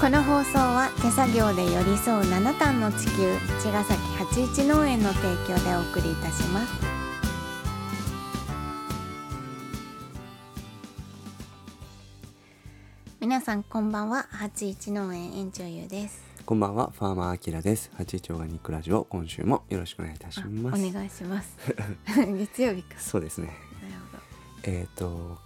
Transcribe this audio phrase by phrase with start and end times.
[0.00, 6.72] この放送は手作業で寄り添う七段の地球茅ヶ崎八一農園の提供でお送りいたします
[13.18, 17.90] 皆さんこんばんは八一農園園長ゆうですこんばんは、ファーマーアキラです。
[17.94, 20.88] 八一オーガニックラジオ、今週もよろしくお願いいたしあます。
[20.88, 21.54] お願いします
[22.16, 23.48] 月曜日かそうですね。
[23.82, 24.18] なるほ
[24.62, 25.36] えっ、と、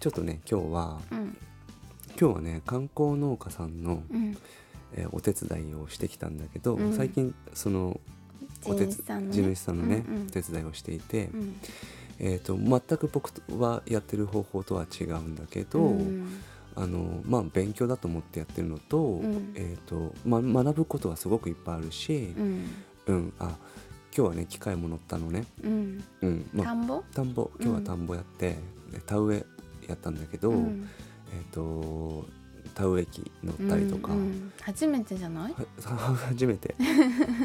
[0.00, 1.36] ちょっとね、今日は、どうん
[2.18, 4.36] 今日はね、観光農家さんの、うん。
[4.96, 6.92] えーお手伝いをしてきたんだけど、うん。
[6.92, 8.00] 最近その
[8.64, 9.32] お手地主さんのね。
[9.32, 10.26] 地主さんのね、うんうん。
[10.28, 11.56] お手伝いをしていて、うん。
[12.20, 16.28] えっ、と全く僕はやってる方法とは違うんだけど、うん。
[16.76, 19.52] あのまあ勉強だと思ってやってるのと,、ん。
[19.56, 22.70] えーとま、学ぶことはすごくいっぱいあるし、うん。
[23.06, 23.56] うん、あ
[24.16, 26.04] 今日はね機械も乗ったのね、うん。
[26.22, 27.02] うんまあ、田んぼ？
[27.12, 27.50] 田んぼ。
[27.60, 28.50] 今日は田んぼやって、
[28.92, 29.44] で田植え
[29.88, 30.88] やったんだけど、うん
[31.34, 32.26] えっ、と
[32.74, 34.52] 田植え機乗ったりとか、うんうん。
[34.60, 35.54] 初めてじゃない？
[35.82, 36.74] は 初めて。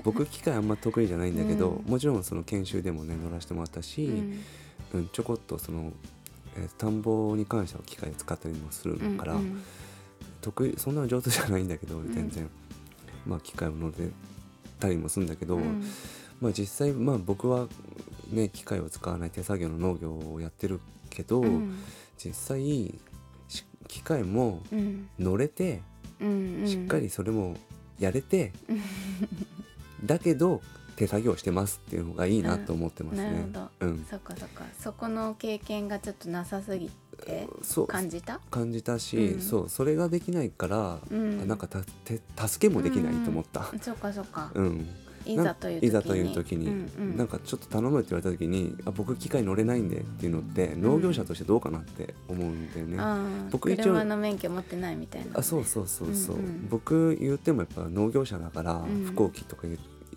[0.04, 1.92] 僕機械あんま得意じゃないんだけど、うん。
[1.92, 4.40] もちろんその研修でもね乗らせてもらったし、うん。
[4.94, 5.92] うんちょこっとその、
[6.56, 9.62] えー田んぼに関しては機械使ったりもするから、うん
[10.42, 12.50] 得意そんな上手じゃないんだけど全然、
[13.28, 13.96] まあ機械を乗れ
[14.80, 15.84] たりもするんだけど、うん。
[16.40, 17.68] まあ実際まあ僕は
[18.31, 21.76] ね機械を使わない手作業の農業をやってるけど、うん。
[22.18, 22.96] 実際し
[23.90, 25.09] 機械もうん。
[25.20, 25.82] 乗れて
[26.22, 27.56] うんしっかりそれも
[28.00, 28.73] やれて、う
[30.04, 30.62] んだけど
[30.96, 33.23] 手作業してますっていうのがいいなと思ってますね。
[33.23, 33.50] なるほ。
[33.52, 33.70] ど。
[33.81, 34.64] うん、そっかそっか。
[34.80, 36.90] そこの経験がちょっとなさすぎ
[37.26, 37.48] て
[37.88, 38.40] 感じた？
[38.52, 39.42] 感じたし、うん。
[39.42, 39.70] そう。
[39.70, 41.42] それができないから、うん。
[41.42, 43.72] あなんかたて助けもできないと思った。
[43.81, 44.52] そっかそっか。
[44.56, 44.88] うん
[45.33, 45.88] いざという時に。
[45.88, 47.17] いざという時に、うんうん。
[47.17, 52.97] なんかちょっと頼むって言われた時にあ僕機械乗れないんでっていうのって農業者としてどうかなって思うんだよね。
[53.00, 55.34] あー僕一応車の免許持ってないみたいなね。
[55.35, 56.68] あそうそうそうそう、うんうん。
[56.69, 59.06] 僕言ってもやっぱ農業者だからん。
[59.07, 59.68] 飛行機とか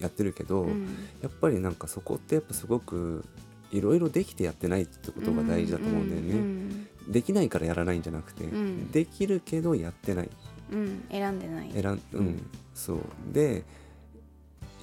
[0.00, 0.88] やってるけど、うん。
[1.22, 3.24] やっぱりなんかそこってやっぱすごく
[3.70, 6.32] いろいろできてやってないってことが大事だと思うんだよね。
[6.34, 8.90] うんできないからやらないんじゃなくて、ん。
[8.92, 10.30] できるけどやってない。
[10.72, 11.70] うんうん選んでない。
[11.72, 12.42] 選んうん。
[12.74, 12.98] そう。
[13.32, 13.64] で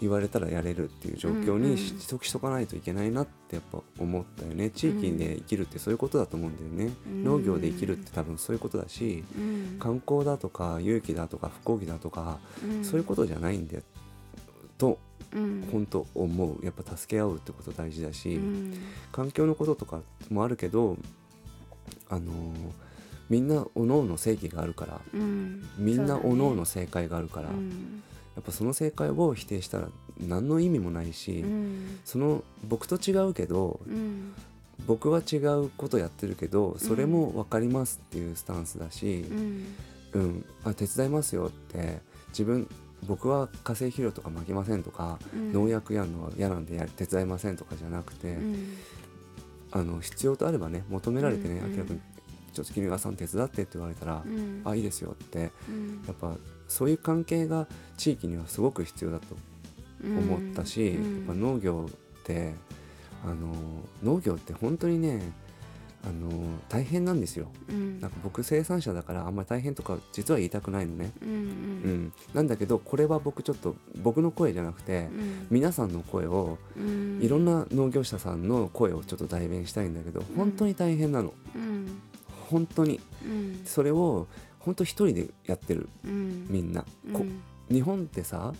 [0.02, 4.70] 言われたらやれるっていう状況にしとしとかないといけないなってやっぱ思ったよね。
[4.70, 7.24] 地域で生きるってそういうことだと思うんだよね、うん。
[7.24, 9.78] 農業で生きるって多分そういうことだしうん。
[9.80, 12.84] 観光だとか勇気だとか復興期だとか、うん。
[12.86, 13.84] そういうことじゃないんだよ。
[14.78, 15.00] と
[15.34, 15.68] うん。
[15.72, 16.66] 本当思う。
[16.66, 18.74] やっぱ助け合うってこと大事だし、うん。
[19.12, 20.98] 環境のこととかもあるけど
[22.10, 22.56] あのー
[23.30, 25.64] みんなおのおの正義があるからうん。
[25.78, 28.02] みんなおのおの正解があるから、うん
[28.40, 32.00] やっぱその正解を否定したら何の意味もないし、うん。
[32.06, 34.34] その僕と違うけどうん。
[34.88, 39.66] 僕は違うことやってるけどそれも分かりますっていうスタンスだしう、ん。
[40.14, 40.46] うん。
[40.64, 42.70] あ手伝いますよって自分
[43.06, 45.52] 僕は化成肥料とかまきませんとか、うん。
[45.52, 48.74] 農薬やるのは嫌なんでや手伝いませんとかじゃなくて、うん。
[49.72, 51.72] あの必要とあればね求められてねうんうん。
[51.74, 52.00] 明らかに
[52.52, 56.04] ちょっと君がさん手伝ってって言われたら、うんあいいですよってうん。
[56.08, 56.36] やっぱ
[56.68, 57.68] そういう関係が
[57.98, 59.36] 地域にはすごく必要だと
[60.04, 61.18] 思ったし、うん。
[61.18, 62.54] やっぱ農業って
[63.26, 63.54] あの
[64.04, 65.34] 農業って本当にね
[66.02, 66.30] あの
[66.70, 67.52] 大変なんですよ。
[67.70, 68.00] うん。
[68.00, 71.12] なんか僕生産者だからあんまり大変とか実は言いたくないのね。
[71.22, 75.48] うんなんだけどこれは僕ちょっと僕の声じゃなくて、うん。
[75.50, 77.20] 皆さんの声をうん。
[77.22, 81.34] いろんな農業者さんの声をちょっと代弁したいんだけど本当に大変なの。
[81.56, 82.02] うん
[82.50, 83.00] 本当に。
[83.24, 83.62] うん。
[83.66, 84.28] それを
[84.60, 85.90] 本当一人でやってる。
[86.06, 86.48] うん。
[86.50, 86.86] みんな、
[87.72, 88.54] 日本ってさ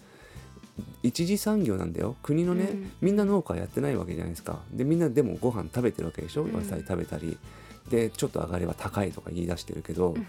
[1.04, 2.16] 一次産業なんだよ。
[2.24, 2.92] 国のね、うん。
[3.02, 4.60] みんな農家やってないわけじゃないですか。
[4.72, 6.44] でみんなでもご飯食べてるわけでしょ？
[6.44, 6.54] うん。
[6.54, 7.38] 野菜食べたり、
[7.90, 10.28] でちょっと上がれば高いとか言い出してるけど、ん。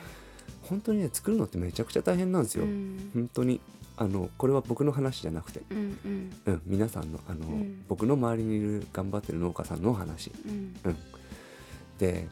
[0.63, 3.11] 本当にね作るのってめちゃくちゃ大変なんですよ、うん。
[3.15, 3.61] 本当に。
[3.97, 7.85] あのこれは僕の話じゃなくて、うん皆さんのあの、ん。
[7.87, 10.75] 僕の周りにいる頑張ってる農家さんの話、うん。
[10.85, 10.97] うん、
[11.99, 12.27] で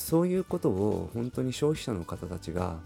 [0.00, 2.78] そういうことを本当に消費者の方たちが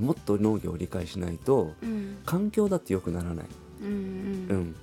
[0.00, 2.18] もっと農業を理解しないとうん。
[2.24, 3.46] 環境だって良くならない、
[3.82, 3.90] うんう
[4.54, 4.76] ん、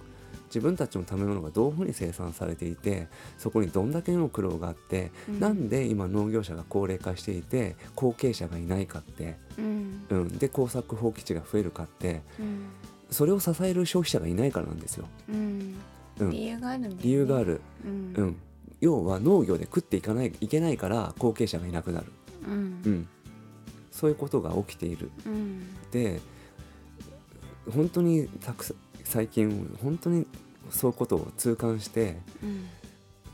[0.45, 3.07] 自分たちの食べ物がどういうふうに生産されていて
[3.37, 5.39] そこにどんだけの苦労があって、うん。
[5.39, 10.05] なんで今農業者が高齢化していて後継者がいないかって、うん。
[10.09, 12.21] うん、で耕作放棄地が増えるかって。
[12.39, 12.67] うん。
[13.11, 15.07] それを支える消費者がいないからなんですよ。
[15.29, 15.75] うん。
[16.19, 16.29] うん。
[16.29, 16.95] 理由があるね。
[17.01, 18.13] 理由がある、うん。
[18.15, 18.37] うん、
[18.81, 22.07] 要は農業で食っていかないいけないから後継者がいなくなる、
[22.47, 22.53] うん。
[22.53, 23.07] うん、
[23.91, 25.11] そういうことが起きている。
[25.25, 25.63] うん。
[25.91, 26.21] で
[27.71, 30.25] 本当にたくさん最近本当に
[30.69, 32.67] そういうことを痛感してうん。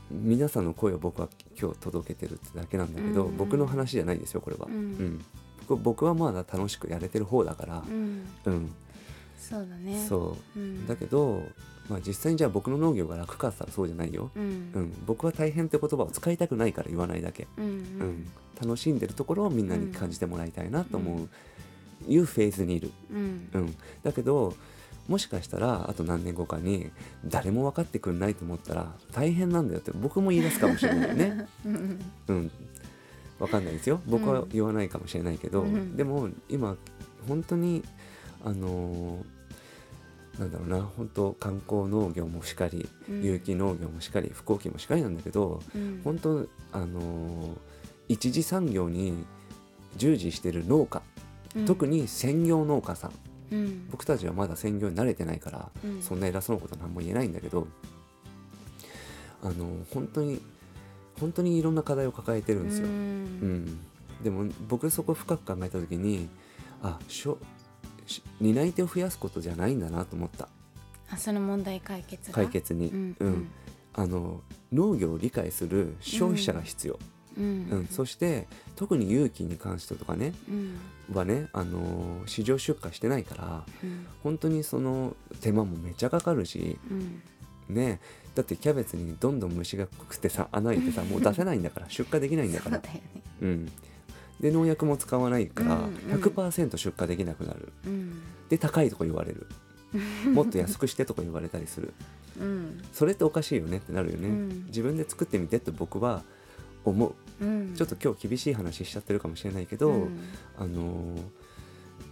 [0.08, 1.28] 皆さんの声を僕は
[1.60, 3.36] 今日届けてるってだけなんだけど、うん。
[3.36, 5.24] 僕の話じゃないですよこれは、うん。
[5.66, 7.82] こ僕はまだ楽しくやれてる方だから。
[7.84, 8.22] うん。
[8.44, 8.74] うん、
[9.36, 10.06] そうだね。
[10.08, 10.60] そう。
[10.60, 11.42] う、ん、だけど、
[11.88, 14.42] まあ、実際にじゃあ僕の農業が楽かったらそうじゃないよ、うん。
[14.74, 17.74] うん、僕は大変って言葉を使いたくないから言わないだけ、うんううん。
[17.74, 18.26] ん
[18.60, 21.28] 楽しんでるところをみんなに感じてもらいたいなと思う、
[22.10, 23.48] いうフェーズにいる、うん。
[23.52, 24.54] うん、だけど
[25.08, 26.90] もしかしたらあと何年後かに
[27.24, 31.46] 誰も分かってくんないと思ったら大変なんだよって僕も言い出すかもしれないよね。
[31.64, 31.98] うん。
[32.28, 32.50] うん、
[33.38, 34.00] 分かんないですよ。
[34.06, 35.96] 僕は言わないかもしれないけど、うん。
[35.96, 36.76] でも今
[37.28, 37.84] 本当に
[38.44, 39.36] あのー
[40.38, 46.00] なんだろうな本当観光農業もしかりうん有機農業もしかり飛行機もしかりなんだけどうん。
[46.04, 47.48] 本当あのー
[48.08, 49.24] 一次産業に
[49.96, 51.02] 従事してる農家、
[51.66, 53.12] 特に専業農家さん。
[53.50, 53.88] うん。
[53.90, 56.02] 僕たちはまだ専業に慣れてないから、うん。
[56.02, 57.66] そんな偉そうなことは何も言えないんだけど
[59.42, 60.40] あの本当に
[61.18, 62.86] 本当にいろんな課題を抱えてるんですよ。
[62.86, 63.64] ううん。
[63.64, 63.78] ん、
[64.22, 66.28] でも僕そこ深く考えた時に
[66.82, 67.55] あしょし
[68.40, 70.48] 担い手を増やすことじゃないんだなと思った。
[71.10, 72.34] あその問題解決が？
[72.34, 73.48] 解決に、うんうん。
[73.94, 74.40] あの
[74.72, 76.98] 農業を理解する消費者が必要、
[77.38, 77.44] うん。
[77.70, 77.86] うん。
[77.86, 80.78] そして特に有機に関してとかねうん。
[81.14, 84.06] はねあの市場出荷してないからうん。
[84.22, 87.22] 本当にその手間もめっちゃかかるしうん。
[87.68, 88.00] ね
[88.34, 92.76] だってキャベツにどんどん虫が食ってさ穴開いてさもう出せないんだから 出荷できないんだから。
[92.76, 93.22] そうだよね。
[93.40, 93.72] うん、
[94.40, 96.22] で農薬も使わないからうんうん。
[96.22, 98.20] 100%出荷できなくなる、うん。
[98.48, 99.46] で高いとか言われる。
[100.32, 101.94] もっと安くしてとか言われたりする。
[102.40, 102.82] うん。
[102.92, 104.64] それっておかしいよねってなるよね、うん。
[104.66, 106.22] 自分で作ってみてって僕は
[106.84, 107.44] 思う。
[107.44, 107.74] うん。
[107.74, 110.20] ちょっと今日厳しい話しちゃってるかもしれないけど、うん。
[110.58, 111.20] あのー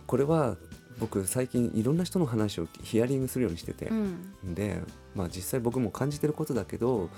[0.07, 0.59] これは
[0.99, 3.87] 僕最近いろんな人の話をヒアリングするようにしてて。
[3.87, 4.55] う、ん。
[4.55, 4.81] で、
[5.15, 7.09] まあ、実際僕も感じてることだけど、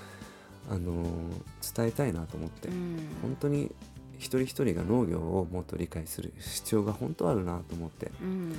[0.69, 2.97] あのー伝えたいなと思って、うん。
[3.21, 3.71] 本当に
[4.17, 8.11] 一人一人が農業をもっと理解する必要が本当あるなと思って。
[8.21, 8.53] うん。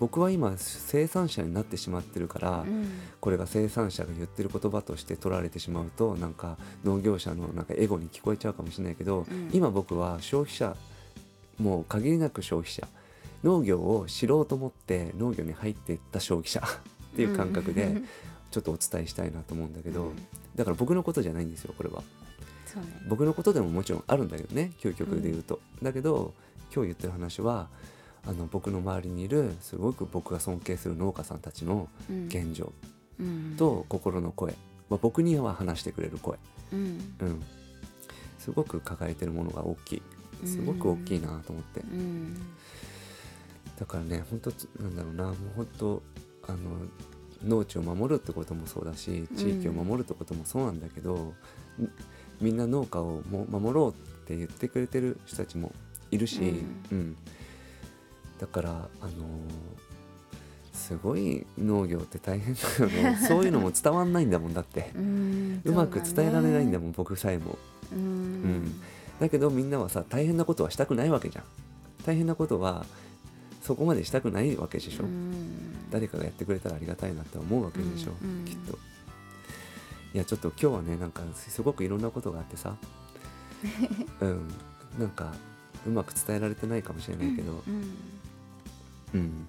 [0.00, 2.90] 僕は今生産者になってしまってるから、うん。
[3.20, 9.50] これが生産者が言ってる言葉として取られてしまうとなんか農業者のなんかエゴに聞こえちゃうかもしれないけど、うん。
[9.52, 10.76] 今僕は消費者
[11.58, 12.86] もう限りなく消費者。
[13.44, 16.62] 農業を知ろうと思って農業に入っていった消費者。
[17.12, 18.00] っていう感覚で
[18.50, 20.16] ちょっとお伝えしたいなと思うんだけど、うん。
[20.54, 22.02] だから僕のことじゃないんですよこれは。
[23.08, 26.34] 僕のことでももちろんあるんだけどね究極で言うと、だけど
[26.74, 27.68] 今日言ってる話は
[28.26, 32.26] あの僕の周りにいるすごく僕が尊敬する農家さんたちのうん。
[32.26, 32.72] 現状
[33.18, 33.54] うん。
[33.56, 34.52] と心の声、
[34.88, 36.38] まあ、僕には話してくれる声、
[36.72, 37.14] うん。
[37.20, 37.42] うん、
[38.38, 40.02] すごく抱えてるものが大きい。
[40.44, 42.34] すごく大きいなと思って、うん。
[43.78, 44.50] だからね本当
[44.82, 45.24] なんだろうな。
[45.24, 46.02] もう本当
[46.48, 46.58] あの
[47.44, 51.34] 農地を守るってこともそうだし地域を守るってこともそうなんだけど、ん
[52.42, 53.94] みんな農家をも守ろうっ
[54.26, 55.72] て言ってくれてる人たちも
[56.10, 56.40] いるし、
[56.90, 57.16] うん。
[58.38, 58.74] だからあ
[59.06, 59.82] のー
[60.82, 63.18] すごい農業って大変だよね。
[63.28, 64.90] そういうのも伝わんないんだもんだって。
[64.96, 67.56] うんうまく伝えられないんだももん僕さえも。
[67.94, 67.96] ん。
[67.96, 68.80] うん。
[69.20, 71.44] だけどみんなはさ大変なことはしたくないわけじゃん。
[72.04, 72.84] 大変なことは
[73.60, 75.32] そこまでしたくないわけでしょ、うん。
[75.92, 78.44] 誰かがやってくれたらありがたいなって思うわけでしょ、うんうん。
[78.44, 78.76] きっと
[80.14, 82.76] いやちょっと今日はねなんかすごくいろんなことがあってさ。
[84.20, 84.48] うん。
[84.98, 85.32] なんか
[85.86, 87.62] うまく伝えられてないかもしれないけど。
[87.66, 87.94] うん
[89.14, 89.46] うん。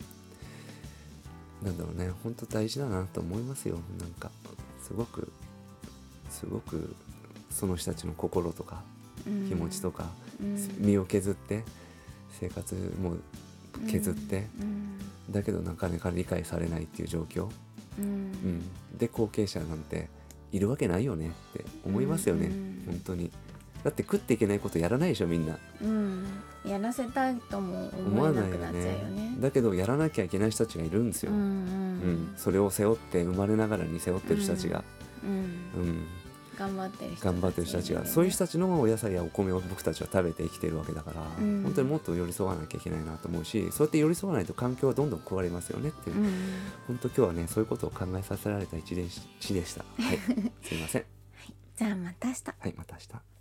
[1.61, 2.11] なんだろうね。
[2.23, 3.77] 本当大事だなと思いますよ。
[3.99, 4.31] なんか
[4.81, 5.31] すごく
[6.29, 6.95] すごく
[7.49, 8.83] その人たちの心とか
[9.27, 9.47] うん。
[9.47, 10.57] 気持ちとか、うん。
[10.79, 11.63] 身を削って
[12.39, 13.17] 生活も
[13.89, 14.97] 削って、うん。
[15.29, 17.49] だけどなかなか理解されないっていう状況、
[17.99, 18.05] うん。
[18.05, 20.09] うん、で後継者なんて
[20.53, 22.83] いるわけないよねって思いますよね、うん。
[22.85, 23.31] 本当に。
[23.83, 25.57] だって食っていけないことやらないでしょみんな。
[25.81, 26.25] うん。
[26.65, 29.31] やらせたいとも思思わなくなっちゃうよね。
[29.31, 29.35] ね。
[29.39, 34.83] だけどやらなきゃいけない人たちがいるんですよ、うんうんそれを背負って生まれながらに背負ってる人たちが、
[35.23, 35.29] うん。
[35.29, 36.07] うん
[36.57, 41.63] 頑張ってる人頑張ってる人たちがそういう人たちのお野菜やお米を僕たちは食べて生きてるわけだから、うん。
[41.63, 46.33] 本当にもっと寄り添わなきゃいけないなと思うしそうやって寄り添わないと環境はどんどん壊れますよねっていう、うん。
[46.87, 49.83] 本当今日はねそういうことを考えさせられた一日でした。
[49.99, 50.19] はい。
[50.61, 51.05] すいません。
[51.75, 52.43] じゃあまた明日。
[52.59, 53.32] はいまた明日